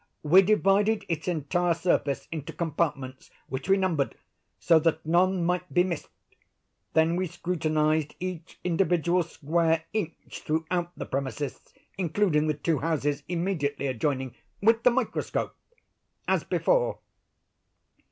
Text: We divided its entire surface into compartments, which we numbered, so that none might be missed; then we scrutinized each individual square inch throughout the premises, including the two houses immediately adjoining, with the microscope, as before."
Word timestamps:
We 0.23 0.41
divided 0.41 1.05
its 1.09 1.27
entire 1.27 1.75
surface 1.75 2.27
into 2.31 2.53
compartments, 2.53 3.29
which 3.49 3.69
we 3.69 3.77
numbered, 3.77 4.15
so 4.57 4.79
that 4.79 5.05
none 5.05 5.45
might 5.45 5.71
be 5.71 5.83
missed; 5.83 6.09
then 6.93 7.15
we 7.15 7.27
scrutinized 7.27 8.15
each 8.19 8.59
individual 8.63 9.21
square 9.21 9.83
inch 9.93 10.41
throughout 10.43 10.89
the 10.97 11.05
premises, 11.05 11.59
including 11.99 12.47
the 12.47 12.55
two 12.55 12.79
houses 12.79 13.21
immediately 13.29 13.85
adjoining, 13.85 14.33
with 14.59 14.81
the 14.81 14.89
microscope, 14.89 15.55
as 16.27 16.43
before." 16.43 16.97